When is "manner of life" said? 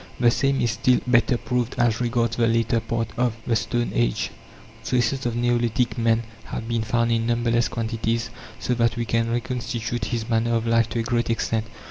10.27-10.89